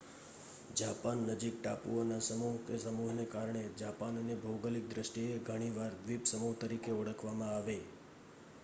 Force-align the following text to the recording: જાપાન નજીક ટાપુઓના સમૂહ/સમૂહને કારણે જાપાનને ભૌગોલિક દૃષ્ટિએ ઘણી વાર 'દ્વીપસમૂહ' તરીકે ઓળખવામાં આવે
જાપાન 0.77 1.19
નજીક 1.27 1.55
ટાપુઓના 1.57 2.25
સમૂહ/સમૂહને 2.27 3.25
કારણે 3.29 3.61
જાપાનને 3.77 4.39
ભૌગોલિક 4.41 4.89
દૃષ્ટિએ 4.89 5.29
ઘણી 5.45 5.71
વાર 5.73 5.93
'દ્વીપસમૂહ' 5.99 6.59
તરીકે 6.59 6.97
ઓળખવામાં 6.97 7.55
આવે 7.55 7.77